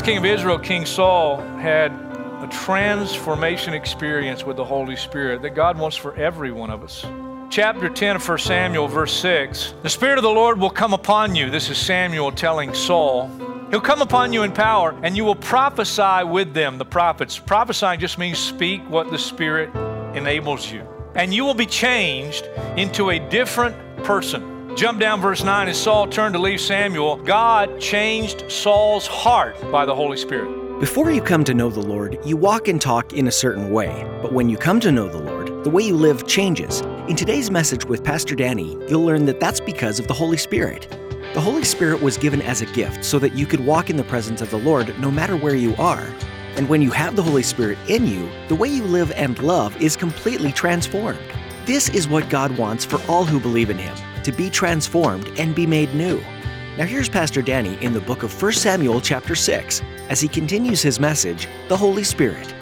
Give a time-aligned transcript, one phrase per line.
[0.00, 1.92] First king of Israel, King Saul, had
[2.42, 7.04] a transformation experience with the Holy Spirit that God wants for every one of us.
[7.50, 11.34] Chapter 10 of 1 Samuel, verse 6 The Spirit of the Lord will come upon
[11.34, 11.50] you.
[11.50, 13.30] This is Samuel telling Saul.
[13.68, 17.38] He'll come upon you in power, and you will prophesy with them, the prophets.
[17.38, 19.68] Prophesying just means speak what the Spirit
[20.16, 20.80] enables you.
[21.14, 22.46] And you will be changed
[22.78, 24.49] into a different person.
[24.76, 29.84] Jump down verse 9 as Saul turned to leave Samuel, God changed Saul's heart by
[29.84, 30.78] the Holy Spirit.
[30.78, 34.08] Before you come to know the Lord, you walk and talk in a certain way.
[34.22, 36.82] But when you come to know the Lord, the way you live changes.
[37.08, 40.86] In today's message with Pastor Danny, you'll learn that that's because of the Holy Spirit.
[41.34, 44.04] The Holy Spirit was given as a gift so that you could walk in the
[44.04, 46.06] presence of the Lord no matter where you are.
[46.54, 49.76] And when you have the Holy Spirit in you, the way you live and love
[49.82, 51.18] is completely transformed.
[51.66, 55.54] This is what God wants for all who believe in Him to be transformed and
[55.54, 56.20] be made new.
[56.78, 60.82] Now here's Pastor Danny in the book of 1 Samuel chapter 6 as he continues
[60.82, 62.54] his message, The Holy Spirit.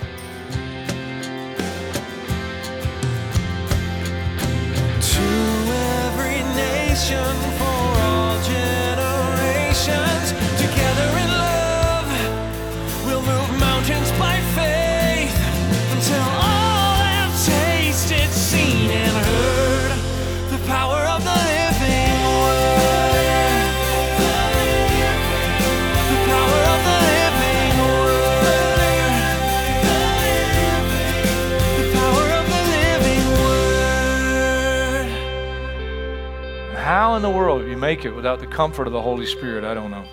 [37.28, 40.04] The world you make it without the comfort of the Holy Spirit, I don't know.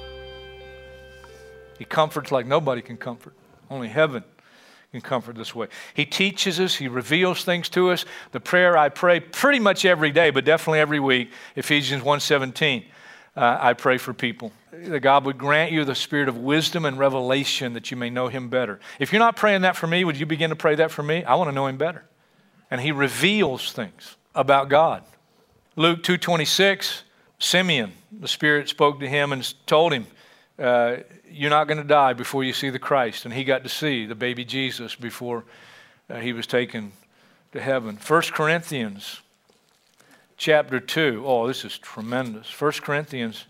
[1.79, 3.33] He comforts like nobody can comfort.
[3.69, 4.21] Only heaven
[4.91, 5.67] can comfort this way.
[5.93, 8.03] He teaches us, he reveals things to us.
[8.33, 12.83] The prayer I pray pretty much every day, but definitely every week, Ephesians 1:17.
[13.37, 16.99] Uh, I pray for people that God would grant you the spirit of wisdom and
[16.99, 18.81] revelation that you may know him better.
[18.99, 21.23] If you're not praying that for me, would you begin to pray that for me?
[21.23, 22.03] I want to know him better.
[22.69, 25.03] And he reveals things about God.
[25.77, 27.03] Luke 2:26,
[27.37, 30.07] Simeon, the Spirit spoke to him and told him,
[30.57, 30.97] uh,
[31.29, 34.05] "You're not going to die before you see the Christ." And he got to see
[34.05, 35.43] the baby Jesus before
[36.09, 36.93] uh, he was taken
[37.51, 37.97] to heaven.
[37.97, 39.19] 1 Corinthians
[40.37, 41.23] chapter 2.
[41.25, 42.49] Oh, this is tremendous.
[42.49, 43.45] 1 Corinthians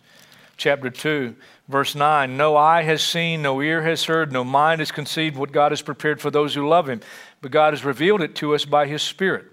[0.58, 1.36] chapter 2,
[1.68, 2.36] verse 9.
[2.36, 5.84] No eye has seen, no ear has heard, no mind has conceived what God has
[5.84, 7.02] prepared for those who love him,
[7.42, 9.46] but God has revealed it to us by his Spirit.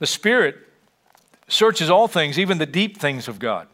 [0.00, 0.58] The Spirit
[1.48, 3.68] searches all things, even the deep things of God.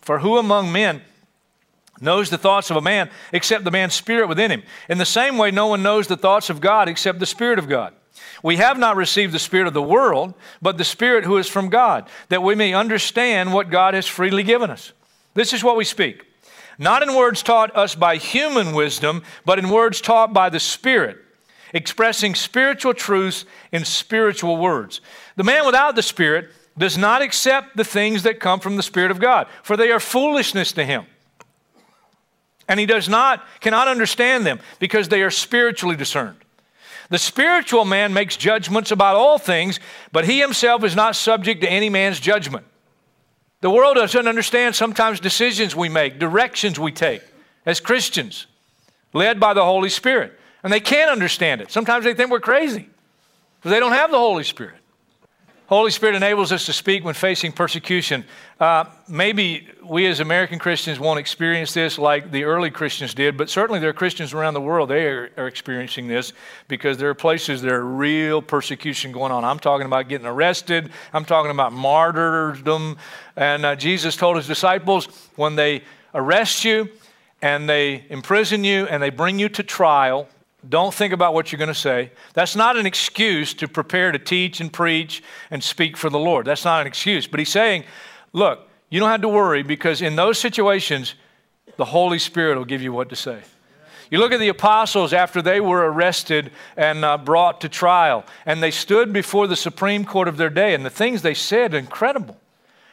[0.00, 1.02] For who among men
[2.00, 4.62] knows the thoughts of a man except the man's spirit within him?
[4.88, 7.68] In the same way, no one knows the thoughts of God except the Spirit of
[7.68, 7.94] God.
[8.42, 11.68] We have not received the Spirit of the world, but the Spirit who is from
[11.68, 14.92] God, that we may understand what God has freely given us.
[15.34, 16.24] This is what we speak.
[16.78, 21.18] Not in words taught us by human wisdom, but in words taught by the Spirit,
[21.72, 25.00] expressing spiritual truths in spiritual words.
[25.36, 29.10] The man without the Spirit does not accept the things that come from the Spirit
[29.10, 31.06] of God, for they are foolishness to him.
[32.68, 36.36] And he does not, cannot understand them because they are spiritually discerned.
[37.08, 39.78] The spiritual man makes judgments about all things,
[40.10, 42.66] but he himself is not subject to any man's judgment.
[43.60, 47.22] The world doesn't understand sometimes decisions we make, directions we take
[47.64, 48.46] as Christians,
[49.12, 50.38] led by the Holy Spirit.
[50.62, 51.70] And they can't understand it.
[51.70, 52.88] Sometimes they think we're crazy
[53.58, 54.74] because they don't have the Holy Spirit.
[55.68, 58.24] Holy Spirit enables us to speak when facing persecution.
[58.60, 63.50] Uh, maybe we as American Christians won't experience this like the early Christians did, but
[63.50, 66.32] certainly there are Christians around the world, they are, are experiencing this
[66.68, 69.44] because there are places there are real persecution going on.
[69.44, 72.96] I'm talking about getting arrested, I'm talking about martyrdom.
[73.34, 75.82] And uh, Jesus told his disciples when they
[76.14, 76.88] arrest you
[77.42, 80.28] and they imprison you and they bring you to trial,
[80.68, 82.12] don't think about what you're going to say.
[82.34, 86.46] That's not an excuse to prepare to teach and preach and speak for the Lord.
[86.46, 87.26] That's not an excuse.
[87.26, 87.84] But he's saying,
[88.32, 91.14] look, you don't have to worry because in those situations,
[91.76, 93.42] the Holy Spirit will give you what to say.
[94.10, 98.62] You look at the apostles after they were arrested and uh, brought to trial, and
[98.62, 102.36] they stood before the Supreme Court of their day, and the things they said incredible.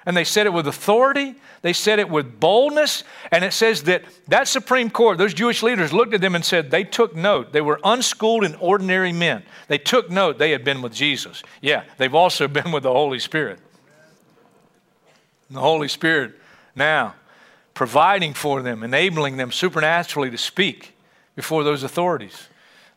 [0.05, 4.03] And they said it with authority, they said it with boldness, and it says that
[4.27, 7.53] that Supreme Court, those Jewish leaders looked at them and said they took note.
[7.53, 9.43] They were unschooled and ordinary men.
[9.69, 11.41] They took note they had been with Jesus.
[11.61, 13.59] Yeah, they've also been with the Holy Spirit.
[15.47, 16.33] And the Holy Spirit
[16.75, 17.15] now
[17.73, 20.93] providing for them, enabling them supernaturally to speak
[21.35, 22.49] before those authorities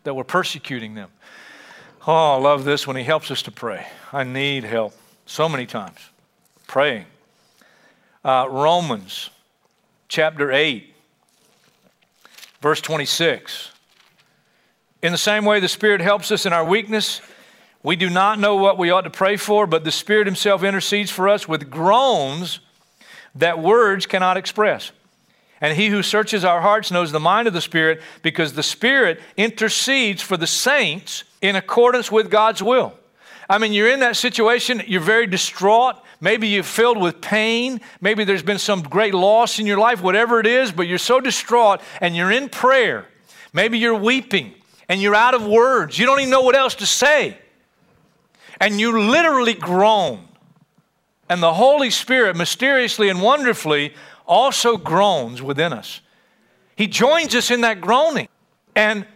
[0.02, 1.10] that were persecuting them.
[2.06, 3.86] Oh, I love this when He helps us to pray.
[4.12, 4.92] I need help
[5.24, 5.98] so many times
[6.66, 7.06] praying.
[8.24, 9.30] Uh, Romans
[10.08, 10.92] chapter 8,
[12.60, 13.72] verse 26.
[15.02, 17.20] In the same way, the Spirit helps us in our weakness.
[17.82, 21.10] We do not know what we ought to pray for, but the Spirit Himself intercedes
[21.10, 22.60] for us with groans
[23.36, 24.90] that words cannot express.
[25.60, 29.20] And he who searches our hearts knows the mind of the Spirit because the Spirit
[29.36, 32.94] intercedes for the saints in accordance with God's will.
[33.48, 35.96] I mean, you're in that situation, you're very distraught.
[36.20, 37.80] Maybe you're filled with pain.
[38.00, 41.20] Maybe there's been some great loss in your life, whatever it is, but you're so
[41.20, 43.06] distraught and you're in prayer.
[43.52, 44.54] Maybe you're weeping
[44.88, 45.98] and you're out of words.
[45.98, 47.38] You don't even know what else to say.
[48.60, 50.26] And you literally groan.
[51.28, 53.92] And the Holy Spirit, mysteriously and wonderfully,
[54.26, 56.00] also groans within us.
[56.76, 58.28] He joins us in that groaning.
[58.74, 59.06] And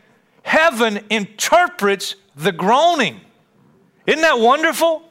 [0.43, 3.21] heaven interprets the groaning.
[4.07, 5.10] Isn't that wonderful?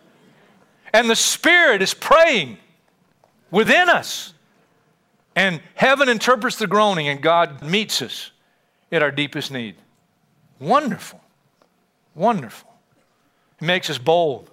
[0.94, 2.57] And the Spirit is praying
[3.51, 4.33] within us.
[5.36, 8.31] And heaven interprets the groaning, and God meets us
[8.91, 9.75] at our deepest need.
[10.59, 11.21] Wonderful.
[12.15, 12.69] Wonderful.
[13.62, 14.50] It makes us bold.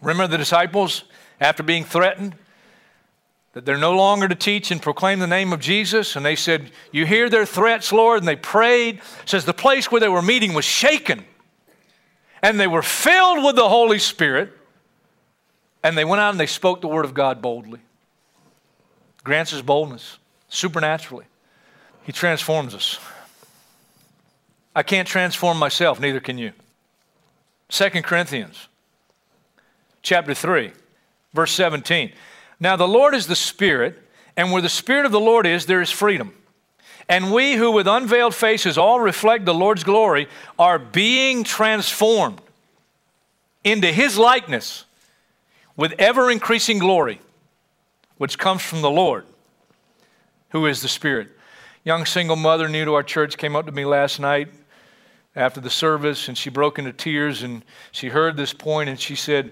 [0.00, 1.04] Remember the disciples,
[1.40, 2.34] after being threatened,
[3.52, 6.16] that they're no longer to teach and proclaim the name of Jesus.
[6.16, 8.20] And they said, You hear their threats, Lord?
[8.20, 8.96] And they prayed.
[8.96, 11.24] It says the place where they were meeting was shaken.
[12.40, 14.52] And they were filled with the Holy Spirit.
[15.82, 17.80] And they went out and they spoke the word of God boldly.
[19.24, 20.18] Grants us boldness
[20.48, 21.26] supernaturally.
[22.04, 22.98] He transforms us.
[24.74, 26.52] I can't transform myself, neither can you.
[27.68, 28.68] Second Corinthians
[30.02, 30.72] chapter 3,
[31.32, 32.12] verse 17.
[32.58, 34.02] Now, the Lord is the Spirit,
[34.36, 36.34] and where the Spirit of the Lord is, there is freedom.
[37.08, 40.28] And we who with unveiled faces all reflect the Lord's glory
[40.58, 42.40] are being transformed
[43.64, 44.84] into His likeness
[45.76, 47.20] with ever increasing glory,
[48.18, 49.26] which comes from the Lord,
[50.50, 51.28] who is the Spirit.
[51.84, 54.48] Young single mother new to our church came up to me last night
[55.34, 59.16] after the service and she broke into tears and she heard this point and she
[59.16, 59.50] said,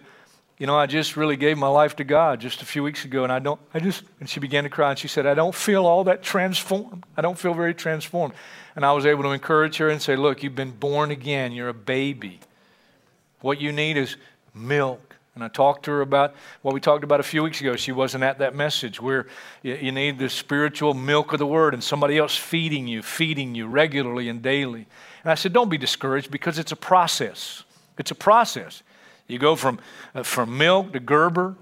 [0.60, 3.24] you know, I just really gave my life to God just a few weeks ago,
[3.24, 5.54] and I don't, I just, and she began to cry, and she said, I don't
[5.54, 7.02] feel all that transformed.
[7.16, 8.34] I don't feel very transformed.
[8.76, 11.52] And I was able to encourage her and say, Look, you've been born again.
[11.52, 12.40] You're a baby.
[13.40, 14.16] What you need is
[14.54, 15.09] milk.
[15.34, 17.76] And I talked to her about what we talked about a few weeks ago.
[17.76, 19.26] She wasn't at that message where
[19.62, 23.66] you need the spiritual milk of the word and somebody else feeding you, feeding you
[23.66, 24.86] regularly and daily.
[25.22, 27.62] And I said, Don't be discouraged because it's a process.
[27.96, 28.82] It's a process.
[29.28, 29.78] You go from,
[30.14, 31.54] uh, from milk to Gerber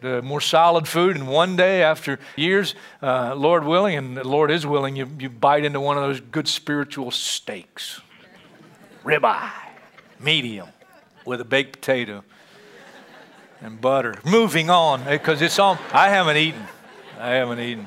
[0.00, 4.50] to more solid food, and one day after years, uh, Lord willing, and the Lord
[4.50, 8.00] is willing, you, you bite into one of those good spiritual steaks.
[9.02, 9.50] Ribeye,
[10.20, 10.68] medium,
[11.24, 12.22] with a baked potato
[13.60, 14.14] and butter.
[14.24, 15.78] Moving on, eh, because it's on.
[15.92, 16.62] I haven't eaten.
[17.18, 17.86] I haven't eaten.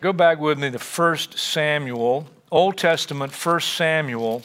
[0.00, 4.42] Go back with me to 1 Samuel, Old Testament, 1 Samuel,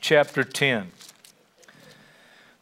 [0.00, 0.90] chapter 10.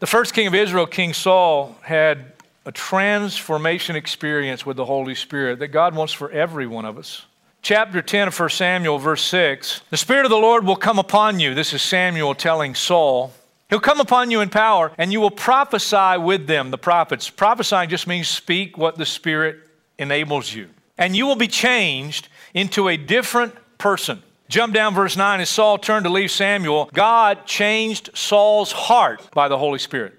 [0.01, 2.33] The first king of Israel, King Saul, had
[2.67, 7.25] a transformation experience with the Holy Spirit that God wants for every one of us.
[7.63, 11.41] Chapter 10 of 1 Samuel, verse 6 The Spirit of the Lord will come upon
[11.41, 11.55] you.
[11.55, 13.33] This is Samuel telling Saul.
[13.75, 17.29] He'll come upon you in power, and you will prophesy with them, the prophets.
[17.29, 20.69] Prophesying just means speak what the Spirit enables you.
[20.97, 24.23] And you will be changed into a different person.
[24.49, 25.41] Jump down verse 9.
[25.41, 30.15] As Saul turned to leave Samuel, God changed Saul's heart by the Holy Spirit.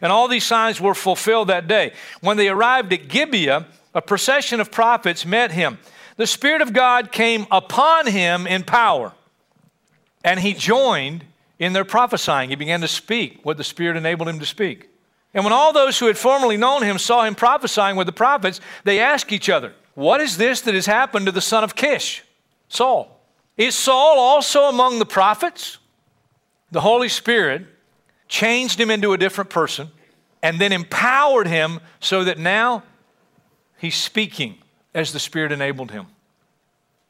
[0.00, 1.92] And all these signs were fulfilled that day.
[2.22, 5.76] When they arrived at Gibeah, a procession of prophets met him.
[6.16, 9.12] The Spirit of God came upon him in power,
[10.24, 11.24] and he joined
[11.58, 12.50] in their prophesying.
[12.50, 14.88] He began to speak what the Spirit enabled him to speak.
[15.34, 18.60] And when all those who had formerly known him saw him prophesying with the prophets,
[18.84, 22.24] they asked each other, What is this that has happened to the son of Kish?
[22.68, 23.20] Saul.
[23.56, 25.78] Is Saul also among the prophets?
[26.70, 27.66] The Holy Spirit
[28.28, 29.88] changed him into a different person
[30.42, 32.84] and then empowered him so that now
[33.78, 34.58] he's speaking
[34.94, 36.06] as the Spirit enabled him.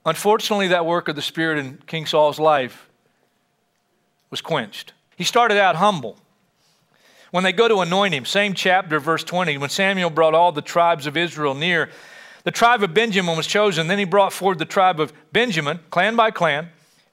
[0.07, 2.88] Unfortunately, that work of the Spirit in King Saul's life
[4.31, 4.93] was quenched.
[5.17, 6.17] He started out humble.
[7.31, 10.63] When they go to anoint him, same chapter, verse 20, when Samuel brought all the
[10.63, 11.91] tribes of Israel near,
[12.45, 13.89] the tribe of Benjamin was chosen.
[13.89, 16.69] Then he brought forward the tribe of Benjamin, clan by clan,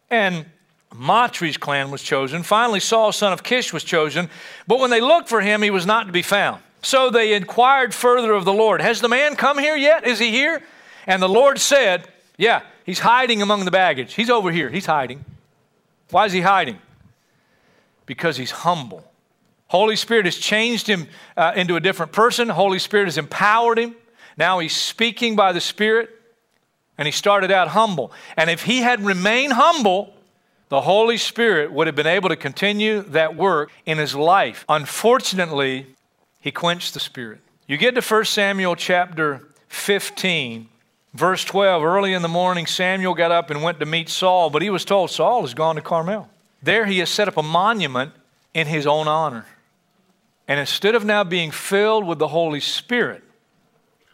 [0.10, 0.46] and
[0.94, 2.44] Matri's clan was chosen.
[2.44, 4.30] Finally, Saul, son of Kish, was chosen.
[4.68, 6.62] But when they looked for him, he was not to be found.
[6.82, 10.06] So they inquired further of the Lord Has the man come here yet?
[10.06, 10.62] Is he here?
[11.08, 12.08] And the Lord said,
[12.38, 14.14] Yeah, he's hiding among the baggage.
[14.14, 14.70] He's over here.
[14.70, 15.26] He's hiding.
[16.12, 16.80] Why is he hiding?
[18.06, 19.04] Because he's humble.
[19.68, 22.50] Holy Spirit has changed him uh, into a different person.
[22.50, 23.96] Holy Spirit has empowered him.
[24.38, 26.10] Now he's speaking by the Spirit,
[26.98, 28.12] and he started out humble.
[28.38, 30.14] And if he had remained humble,
[30.70, 34.66] the Holy Spirit would have been able to continue that work in his life.
[34.68, 35.88] Unfortunately,
[36.40, 37.40] he quenched the Spirit.
[37.68, 40.68] You get to 1 Samuel chapter 15,
[41.14, 41.84] verse 12.
[41.84, 44.86] Early in the morning, Samuel got up and went to meet Saul, but he was
[44.86, 46.30] told Saul has gone to Carmel.
[46.66, 48.12] There he has set up a monument
[48.56, 49.46] in his own honor.
[50.48, 53.24] And instead of now being filled with the Holy Spirit,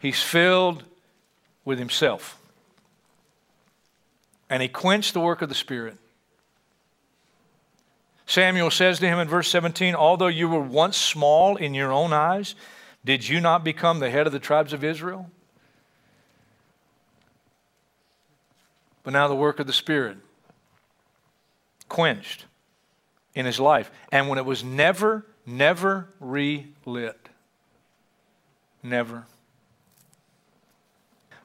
[0.02, 0.84] he's filled
[1.64, 2.38] with himself.
[4.50, 5.96] And he quenched the work of the Spirit.
[8.26, 12.12] Samuel says to him in verse 17, Although you were once small in your own
[12.12, 12.54] eyes,
[13.02, 15.30] did you not become the head of the tribes of Israel?
[19.04, 20.18] But now the work of the Spirit
[21.92, 22.46] quenched
[23.34, 23.90] in his life.
[24.10, 27.28] And when it was never, never relit,
[28.82, 29.26] never.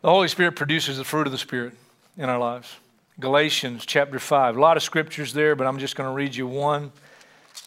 [0.01, 1.73] The Holy Spirit produces the fruit of the Spirit
[2.17, 2.73] in our lives.
[3.19, 4.55] Galatians chapter 5.
[4.55, 6.93] A lot of scriptures there, but I'm just going to read you one.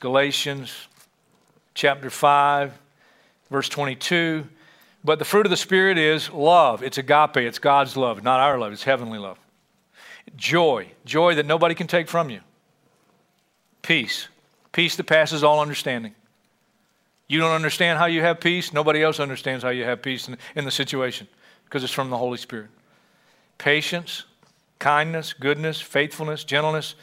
[0.00, 0.72] Galatians
[1.74, 2.72] chapter 5,
[3.50, 4.46] verse 22.
[5.04, 6.82] But the fruit of the Spirit is love.
[6.82, 7.36] It's agape.
[7.36, 8.72] It's God's love, not our love.
[8.72, 9.38] It's heavenly love.
[10.34, 10.92] Joy.
[11.04, 12.40] Joy that nobody can take from you.
[13.82, 14.28] Peace.
[14.72, 16.14] Peace that passes all understanding.
[17.28, 18.72] You don't understand how you have peace.
[18.72, 21.28] Nobody else understands how you have peace in, in the situation
[21.64, 22.68] because it's from the Holy Spirit.
[23.58, 24.24] Patience
[24.80, 26.96] kindness, goodness, faithfulness, gentleness,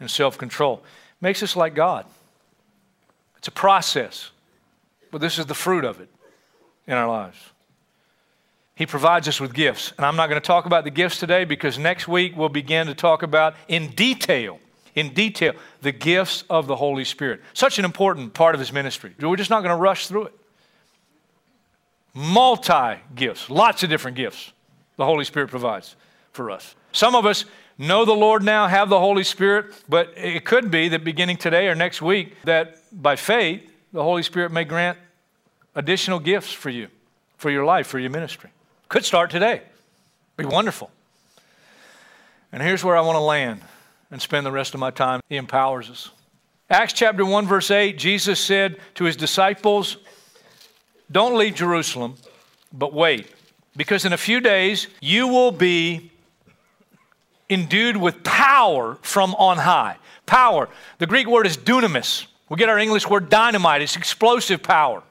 [0.00, 0.82] and self control.
[1.20, 2.04] Makes us like God.
[3.38, 4.32] It's a process,
[5.12, 6.08] but this is the fruit of it
[6.88, 7.38] in our lives.
[8.74, 9.92] He provides us with gifts.
[9.96, 12.88] And I'm not going to talk about the gifts today because next week we'll begin
[12.88, 14.58] to talk about in detail,
[14.96, 17.42] in detail, the gifts of the Holy Spirit.
[17.52, 19.14] Such an important part of his ministry.
[19.20, 20.34] We're just not going to rush through it.
[22.14, 24.52] Multi gifts, lots of different gifts
[24.96, 25.94] the Holy Spirit provides
[26.32, 26.74] for us.
[26.92, 27.44] Some of us
[27.76, 31.68] know the Lord now, have the Holy Spirit, but it could be that beginning today
[31.68, 34.96] or next week, that by faith, the Holy Spirit may grant
[35.74, 36.88] additional gifts for you,
[37.36, 38.48] for your life, for your ministry.
[38.88, 39.60] Could start today.
[40.38, 40.90] Be wonderful.
[42.50, 43.60] And here's where I want to land
[44.10, 45.20] and spend the rest of my time.
[45.28, 46.10] He empowers us.
[46.68, 49.98] Acts chapter 1, verse 8, Jesus said to his disciples,
[51.10, 52.16] Don't leave Jerusalem,
[52.72, 53.30] but wait,
[53.76, 56.10] because in a few days you will be
[57.48, 59.96] endued with power from on high.
[60.26, 60.68] Power.
[60.98, 62.26] The Greek word is dunamis.
[62.48, 65.02] We get our English word dynamite, it's explosive power.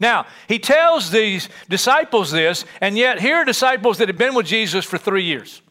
[0.00, 4.46] Now, he tells these disciples this, and yet here are disciples that have been with
[4.46, 5.62] Jesus for three years.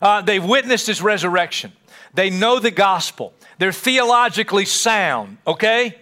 [0.00, 1.72] Uh, they've witnessed his resurrection,
[2.14, 5.96] they know the gospel, they're theologically sound, okay?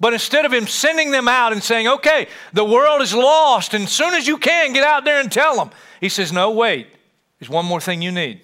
[0.00, 3.84] But instead of him sending them out and saying, okay, the world is lost, and
[3.84, 5.70] as soon as you can, get out there and tell them,
[6.00, 6.88] he says, no, wait.
[7.38, 8.40] There's one more thing you need.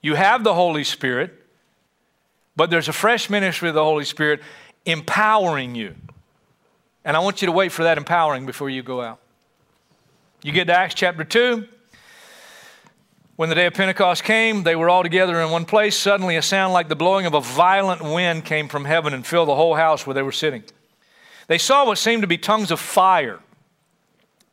[0.00, 1.34] You have the Holy Spirit,
[2.56, 4.40] but there's a fresh ministry of the Holy Spirit
[4.86, 5.94] empowering you.
[7.04, 9.18] And I want you to wait for that empowering before you go out.
[10.42, 11.66] You get to Acts chapter 2.
[13.38, 15.96] When the day of Pentecost came, they were all together in one place.
[15.96, 19.48] Suddenly, a sound like the blowing of a violent wind came from heaven and filled
[19.48, 20.64] the whole house where they were sitting.
[21.46, 23.38] They saw what seemed to be tongues of fire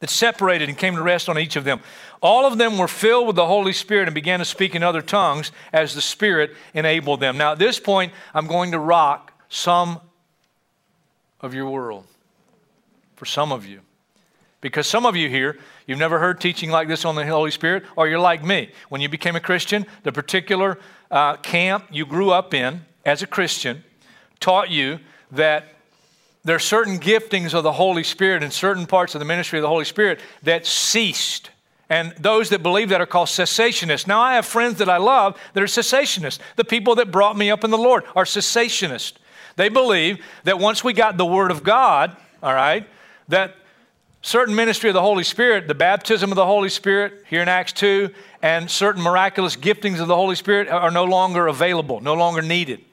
[0.01, 1.80] that separated and came to rest on each of them.
[2.22, 5.01] All of them were filled with the Holy Spirit and began to speak in other
[5.01, 7.39] tongues as the Spirit enabled them.
[7.39, 10.00] Now, at this point, I'm going to rock some
[11.42, 12.06] of your world
[13.15, 13.82] for some of you.
[14.62, 17.84] Because some of you here, you've never heard teaching like this on the Holy Spirit,
[17.96, 18.72] or you're like me.
[18.89, 20.80] When you became a Christian, the particular
[21.12, 23.84] uh, camp you grew up in as a Christian
[24.39, 25.00] taught you
[25.32, 25.75] that
[26.44, 29.63] there are certain giftings of the Holy Spirit and certain parts of the ministry of
[29.63, 31.50] the Holy Spirit that ceased
[31.89, 34.08] and those that believe that are called cessationists.
[34.08, 36.39] Now, I have friends that I love that are cessationists.
[36.56, 39.13] The people that brought me up in the Lord are cessationists.
[39.56, 42.88] They believe that once we got the Word of God, all right,
[43.27, 43.56] that
[44.25, 47.74] certain ministry of the Holy Spirit, the baptism of the Holy Spirit here in Acts
[47.74, 48.10] 2,
[48.41, 52.84] and certain miraculous giftings of the Holy Spirit are no longer available, no longer needed.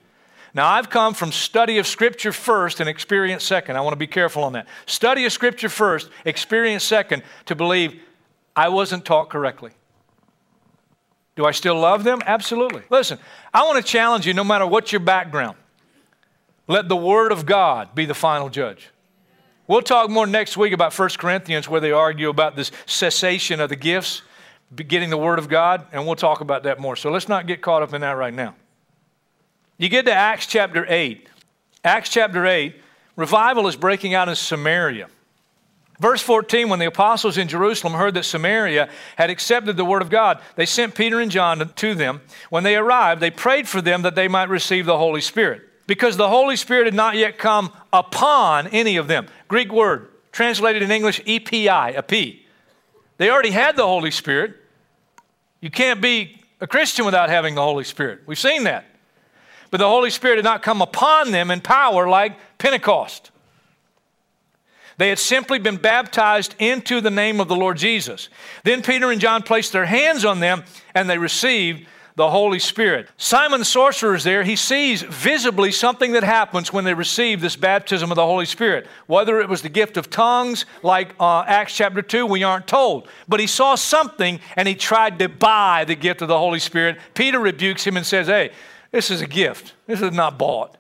[0.53, 3.77] Now, I've come from study of Scripture first and experience second.
[3.77, 4.67] I want to be careful on that.
[4.85, 7.99] Study of Scripture first, experience second, to believe
[8.55, 9.71] I wasn't taught correctly.
[11.35, 12.21] Do I still love them?
[12.27, 12.83] Absolutely.
[12.91, 13.19] Listen,
[13.55, 15.57] I want to challenge you no matter what your background,
[16.69, 18.92] let the Word of God be the final judge.
[19.73, 23.71] We'll talk more next week about 1 Corinthians, where they argue about this cessation of
[23.71, 24.21] the gifts,
[24.77, 26.95] getting the Word of God, and we'll talk about that more.
[26.95, 28.55] So let's not get caught up in that right now.
[29.79, 31.27] You get to Acts chapter 8.
[31.85, 32.83] Acts chapter 8,
[33.17, 35.09] revival is breaking out in Samaria.
[35.99, 40.11] Verse 14, when the apostles in Jerusalem heard that Samaria had accepted the word of
[40.11, 42.21] God, they sent Peter and John to them.
[42.51, 46.19] When they arrived, they prayed for them that they might receive the Holy Spirit, because
[46.19, 49.29] the Holy Spirit had not yet come upon any of them.
[49.53, 52.47] Greek word, translated in English, epi, a P.
[53.19, 54.57] They already had the Holy Spirit.
[55.61, 58.21] You can't be a Christian without having the Holy Spirit.
[58.25, 58.87] We've seen that.
[59.71, 63.31] But the Holy Spirit had not come upon them in power like Pentecost.
[64.97, 68.31] They had simply been baptized into the name of the Lord Jesus.
[68.65, 73.09] Then Peter and John placed their hands on them and they received the Holy Spirit.
[73.17, 74.43] Simon the sorcerer is there.
[74.43, 78.87] He sees visibly something that happens when they receive this baptism of the Holy Spirit.
[79.07, 83.09] Whether it was the gift of tongues, like uh, Acts chapter 2, we aren't told.
[83.29, 86.99] But he saw something and he tried to buy the gift of the Holy Spirit.
[87.15, 88.53] Peter rebukes him and says, Hey,
[88.91, 89.73] this is a gift.
[89.87, 90.77] This is not bought.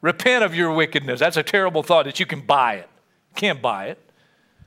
[0.00, 1.20] Repent of your wickedness.
[1.20, 2.88] That's a terrible thought that you can buy it.
[3.34, 3.98] Can't buy it.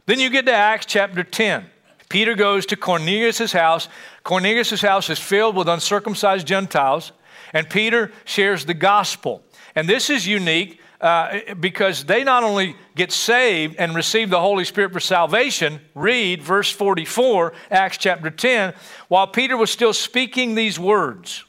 [0.06, 1.65] Then you get to Acts chapter 10.
[2.09, 3.87] Peter goes to Cornelius' house.
[4.23, 7.11] Cornelius' house is filled with uncircumcised Gentiles,
[7.53, 9.43] and Peter shares the gospel.
[9.75, 14.65] And this is unique uh, because they not only get saved and receive the Holy
[14.65, 18.73] Spirit for salvation, read verse 44, Acts chapter 10,
[19.07, 21.45] while Peter was still speaking these words.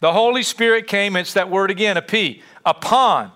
[0.00, 3.30] The Holy Spirit came, it's that word again, epi, upon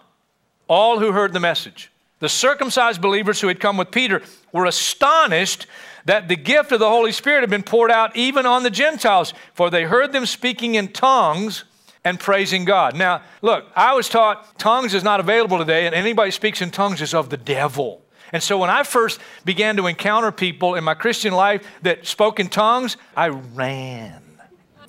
[0.66, 1.90] all who heard the message.
[2.20, 5.66] The circumcised believers who had come with Peter were astonished
[6.04, 9.32] that the gift of the Holy Spirit had been poured out even on the Gentiles,
[9.54, 11.64] for they heard them speaking in tongues
[12.04, 12.94] and praising God.
[12.94, 17.00] Now, look, I was taught tongues is not available today, and anybody speaks in tongues
[17.00, 18.02] is of the devil.
[18.32, 22.40] And so when I first began to encounter people in my Christian life that spoke
[22.40, 24.22] in tongues, I ran.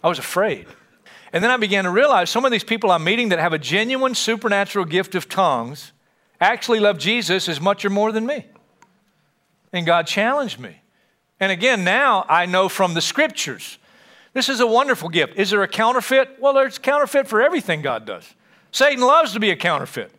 [0.04, 0.68] I was afraid.
[1.32, 3.60] And then I began to realize some of these people I'm meeting that have a
[3.60, 5.92] genuine supernatural gift of tongues
[6.39, 8.46] actually love Jesus as much or more than me.
[9.72, 10.82] And God challenged me.
[11.39, 13.78] And again, now I know from the scriptures.
[14.34, 15.38] This is a wonderful gift.
[15.38, 16.38] Is there a counterfeit?
[16.39, 18.34] Well, there's counterfeit for everything God does.
[18.71, 20.12] Satan loves to be a counterfeit.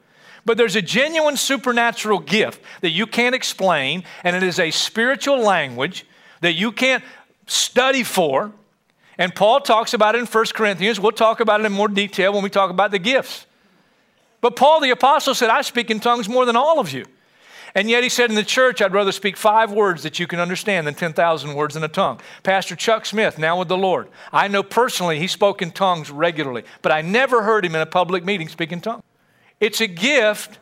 [0.47, 5.41] But there's a genuine supernatural gift that you can't explain, and it is a spiritual
[5.41, 6.07] language
[6.41, 7.03] that you can't
[7.47, 8.53] study for.
[9.19, 11.01] And Paul talks about it in 1 Corinthians.
[11.01, 13.47] We'll talk about it in more detail when we talk about the gifts.
[14.41, 17.07] But Paul the Apostle said, I speak in tongues more than all of you.
[17.77, 20.41] And yet he said in the church, I'd rather speak five words that you can
[20.41, 22.19] understand than 10,000 words in a tongue.
[22.43, 26.65] Pastor Chuck Smith, now with the Lord, I know personally he spoke in tongues regularly,
[26.81, 29.03] but I never heard him in a public meeting speak in tongues.
[29.61, 30.59] It's a gift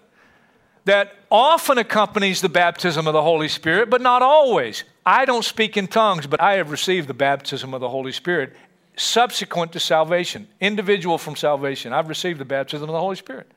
[0.87, 4.83] that often accompanies the baptism of the Holy Spirit, but not always.
[5.07, 8.55] I don't speak in tongues, but I have received the baptism of the Holy Spirit
[8.96, 11.92] subsequent to salvation, individual from salvation.
[11.92, 13.48] I've received the baptism of the Holy Spirit.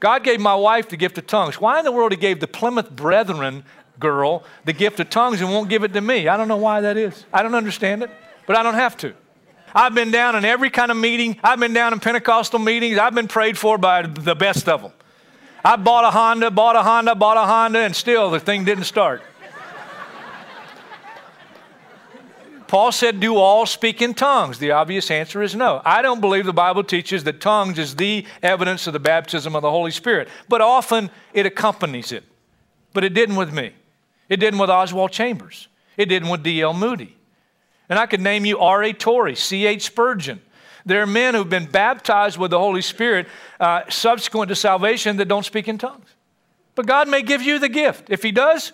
[0.00, 1.60] God gave my wife the gift of tongues.
[1.60, 3.64] Why in the world He gave the Plymouth Brethren
[3.98, 6.28] girl the gift of tongues and won't give it to me?
[6.28, 7.24] I don't know why that is.
[7.32, 8.10] I don't understand it,
[8.46, 9.14] but I don't have to.
[9.74, 11.38] I've been down in every kind of meeting.
[11.42, 12.98] I've been down in Pentecostal meetings.
[12.98, 14.92] I've been prayed for by the best of them.
[15.64, 18.84] I bought a Honda, bought a Honda, bought a Honda, and still the thing didn't
[18.84, 19.22] start.
[22.68, 24.58] Paul said, Do all speak in tongues?
[24.58, 25.80] The obvious answer is no.
[25.84, 29.62] I don't believe the Bible teaches that tongues is the evidence of the baptism of
[29.62, 32.24] the Holy Spirit, but often it accompanies it.
[32.92, 33.72] But it didn't with me.
[34.28, 35.68] It didn't with Oswald Chambers.
[35.96, 36.74] It didn't with D.L.
[36.74, 37.16] Moody.
[37.88, 38.92] And I could name you R.A.
[38.92, 39.84] Torrey, C.H.
[39.84, 40.40] Spurgeon.
[40.84, 43.26] There are men who've been baptized with the Holy Spirit
[43.58, 46.08] uh, subsequent to salvation that don't speak in tongues.
[46.74, 48.10] But God may give you the gift.
[48.10, 48.72] If He does,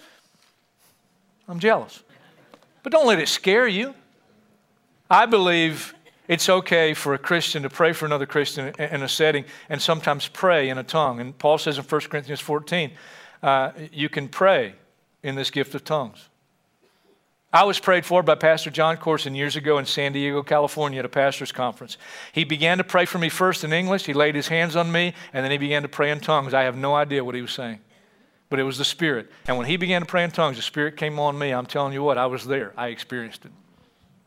[1.49, 2.03] I'm jealous.
[2.83, 3.95] But don't let it scare you.
[5.09, 5.95] I believe
[6.29, 10.29] it's okay for a Christian to pray for another Christian in a setting and sometimes
[10.29, 11.21] pray in a tongue.
[11.21, 12.93] And Paul says in 1 Corinthians 14,
[13.43, 14.75] uh, you can pray
[15.23, 16.29] in this gift of tongues.
[17.53, 21.05] I was prayed for by Pastor Jon Courson years ago in San Diego, California at
[21.05, 21.99] a pastor's conference.
[22.33, 24.07] He began to pray for me first in English.
[24.07, 26.55] He laid his hands on me, and then he began to pray in tongues.
[26.55, 27.81] I have no idea what he was saying
[28.53, 29.31] but it was the Spirit.
[29.49, 31.53] And when he began to pray in tongues, the Spirit came on me.
[31.53, 32.75] I'm telling you what, I was there.
[32.77, 33.51] I experienced it.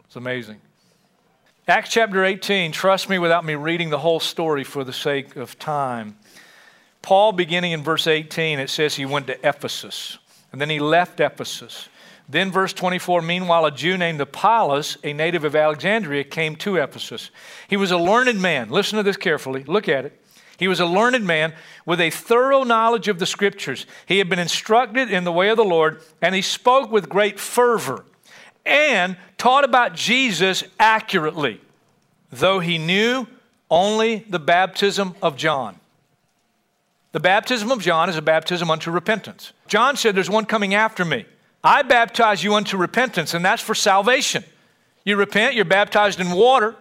[0.04, 0.60] It's amazing.
[1.68, 5.60] Acts chapter 18, trust me without me reading the whole story for the sake of
[5.60, 6.18] time.
[7.04, 10.18] Paul, beginning in verse 18, it says he went to Ephesus,
[10.52, 11.88] and then he left Ephesus.
[12.28, 17.30] Then, verse 24, meanwhile, a Jew named Apollos, a native of Alexandria, came to Ephesus.
[17.68, 18.70] He was a learned man.
[18.72, 19.64] Listen to this carefully.
[19.66, 20.20] Look at it.
[20.58, 21.54] He was a learned man
[21.86, 23.86] with a thorough knowledge of the scriptures.
[24.06, 27.40] He had been instructed in the way of the Lord, and he spoke with great
[27.40, 28.06] fervor
[28.66, 31.62] and taught about Jesus accurately,
[32.32, 33.28] though he knew
[33.70, 35.80] only the baptism of John.
[37.12, 39.54] The baptism of John is a baptism unto repentance.
[39.68, 41.26] John said, There's one coming after me.
[41.64, 44.44] I baptize you unto repentance, and that's for salvation.
[45.06, 46.76] You repent, you're baptized in water.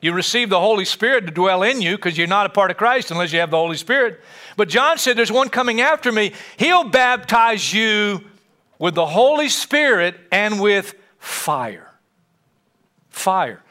[0.00, 2.76] You receive the Holy Spirit to dwell in you because you're not a part of
[2.76, 4.20] Christ unless you have the Holy Spirit.
[4.56, 6.32] But John said, There's one coming after me.
[6.56, 8.24] He'll baptize you
[8.78, 11.90] with the Holy Spirit and with fire.
[13.10, 13.62] Fire.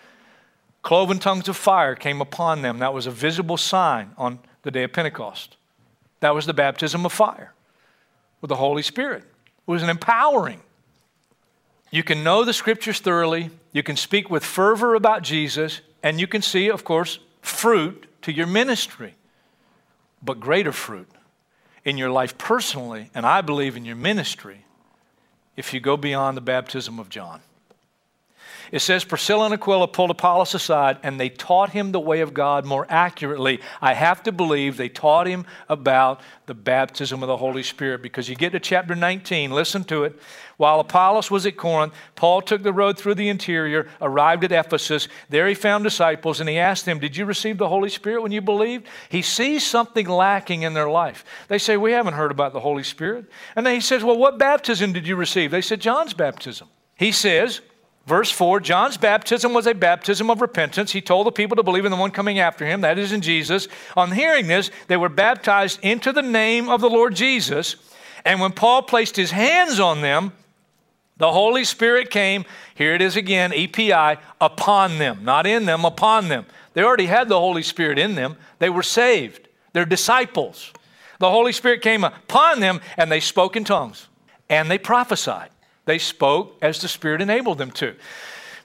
[0.83, 2.79] Cloven tongues of fire came upon them.
[2.79, 5.57] That was a visible sign on the day of Pentecost.
[6.19, 7.53] That was the baptism of fire
[8.41, 9.23] with the Holy Spirit.
[9.23, 10.61] It was an empowering.
[11.91, 16.27] You can know the scriptures thoroughly, you can speak with fervor about Jesus, and you
[16.27, 19.15] can see, of course, fruit to your ministry,
[20.21, 21.09] but greater fruit
[21.85, 24.65] in your life personally, and I believe in your ministry,
[25.55, 27.41] if you go beyond the baptism of John.
[28.71, 32.33] It says Priscilla and Aquila pulled Apollos aside and they taught him the way of
[32.33, 33.59] God more accurately.
[33.81, 38.29] I have to believe they taught him about the baptism of the Holy Spirit because
[38.29, 40.19] you get to chapter 19, listen to it.
[40.57, 45.07] While Apollos was at Corinth, Paul took the road through the interior, arrived at Ephesus.
[45.29, 48.33] There he found disciples and he asked them, Did you receive the Holy Spirit when
[48.33, 48.85] you believed?
[49.07, 51.23] He sees something lacking in their life.
[51.47, 53.25] They say, We haven't heard about the Holy Spirit.
[53.55, 55.49] And then he says, Well, what baptism did you receive?
[55.49, 56.67] They said, John's baptism.
[56.97, 57.61] He says,
[58.09, 60.91] Verse 4 John's baptism was a baptism of repentance.
[60.91, 63.21] He told the people to believe in the one coming after him, that is in
[63.21, 63.67] Jesus.
[63.95, 67.75] On hearing this, they were baptized into the name of the Lord Jesus.
[68.25, 70.33] And when Paul placed his hands on them,
[71.17, 76.29] the Holy Spirit came, here it is again, EPI, upon them, not in them, upon
[76.29, 76.47] them.
[76.73, 80.73] They already had the Holy Spirit in them, they were saved, they're disciples.
[81.19, 84.07] The Holy Spirit came upon them, and they spoke in tongues,
[84.49, 85.51] and they prophesied.
[85.85, 87.95] They spoke as the Spirit enabled them to.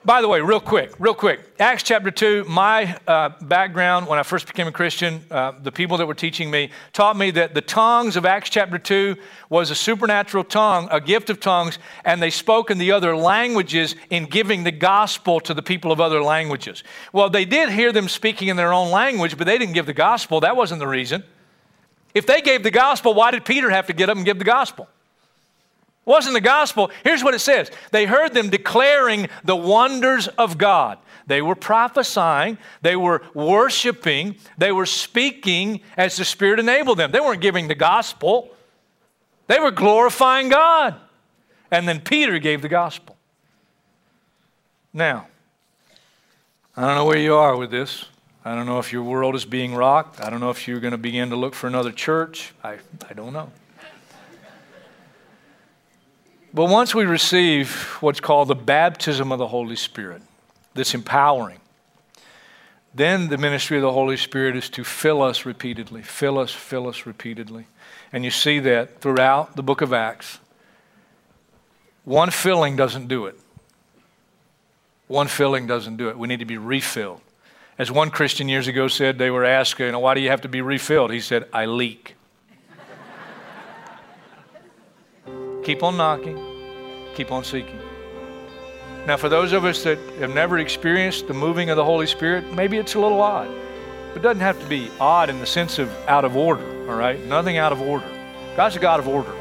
[0.05, 4.23] By the way, real quick, real quick, Acts chapter 2, my uh, background when I
[4.23, 7.61] first became a Christian, uh, the people that were teaching me taught me that the
[7.61, 9.15] tongues of Acts chapter 2
[9.49, 13.95] was a supernatural tongue, a gift of tongues, and they spoke in the other languages
[14.11, 16.83] in giving the gospel to the people of other languages.
[17.11, 19.93] Well, they did hear them speaking in their own language, but they didn't give the
[19.93, 20.39] gospel.
[20.41, 21.23] That wasn't the reason.
[22.13, 24.45] If they gave the gospel, why did Peter have to get up and give the
[24.45, 24.87] gospel?
[26.05, 26.91] Wasn't the gospel.
[27.03, 30.99] Here's what it says they heard them declaring the wonders of God.
[31.27, 37.11] They were prophesying, they were worshiping, they were speaking as the Spirit enabled them.
[37.11, 38.55] They weren't giving the gospel,
[39.47, 40.95] they were glorifying God.
[41.71, 43.17] And then Peter gave the gospel.
[44.93, 45.27] Now,
[46.77, 48.05] I don't know where you are with this.
[48.45, 50.21] I don't know if your world is being rocked.
[50.21, 52.53] I don't know if you're going to begin to look for another church.
[52.63, 52.77] I,
[53.09, 53.51] I don't know.
[56.55, 60.21] But once we receive what's called the baptism of the Holy Spirit,
[60.73, 61.59] this empowering,
[62.93, 66.87] then the ministry of the Holy Spirit is to fill us repeatedly, fill us, fill
[66.87, 67.67] us repeatedly.
[68.13, 70.39] And you see that throughout the book of Acts.
[72.05, 73.37] One filling doesn't do it.
[75.07, 76.17] One filling doesn't do it.
[76.17, 77.19] We need to be refilled.
[77.77, 80.41] As one Christian years ago said, they were asked, you know, why do you have
[80.41, 81.11] to be refilled?
[81.11, 82.15] He said, I leak.
[85.65, 86.39] Keep on knocking,
[87.15, 87.79] keep on seeking.
[89.07, 92.53] Now, for those of us that have never experienced the moving of the Holy Spirit,
[92.53, 93.49] maybe it's a little odd.
[94.09, 96.95] But it doesn't have to be odd in the sense of out of order, all
[96.95, 97.19] right?
[97.25, 98.05] Nothing out of order.
[98.55, 99.33] God's a God of order.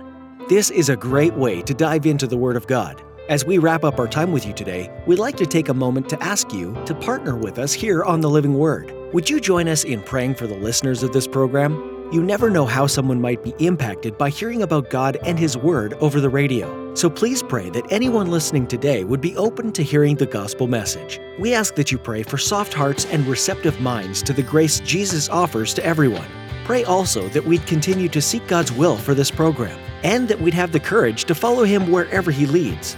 [0.50, 3.02] This is a great way to dive into the Word of God.
[3.28, 6.10] As we wrap up our time with you today, we'd like to take a moment
[6.10, 8.96] to ask you to partner with us here on the Living Word.
[9.14, 11.74] Would you join us in praying for the listeners of this program?
[12.14, 15.96] You never know how someone might be impacted by hearing about God and His Word
[15.96, 16.96] over the radio.
[16.96, 21.20] So please pray that anyone listening today would be open to hearing the gospel message.
[21.40, 25.28] We ask that you pray for soft hearts and receptive minds to the grace Jesus
[25.28, 26.28] offers to everyone.
[26.64, 30.54] Pray also that we'd continue to seek God's will for this program and that we'd
[30.54, 32.96] have the courage to follow Him wherever He leads.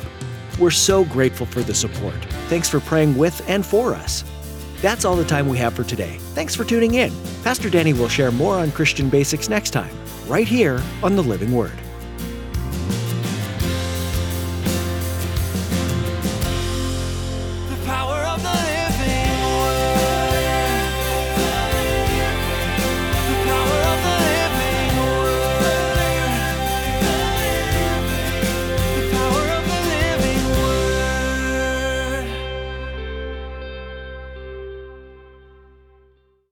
[0.58, 2.24] We're so grateful for the support.
[2.48, 4.22] Thanks for praying with and for us.
[4.80, 6.18] That's all the time we have for today.
[6.34, 7.12] Thanks for tuning in.
[7.42, 9.96] Pastor Danny will share more on Christian basics next time,
[10.28, 11.81] right here on the Living Word.